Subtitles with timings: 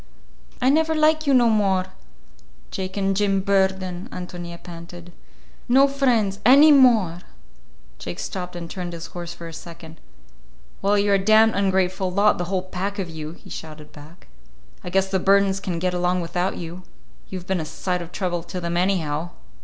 [0.59, 1.85] "I never like you no more,
[2.71, 5.11] Jake and Jim Burden," Ántonia panted.
[5.69, 7.19] "No friends any more!"
[7.99, 9.99] Jake stopped and turned his horse for a second.
[10.81, 14.25] "Well, you're a damned ungrateful lot, the whole pack of you," he shouted back.
[14.83, 16.81] "I guess the Burdens can get along without you.
[17.29, 19.29] You've been a sight of trouble to them, anyhow!"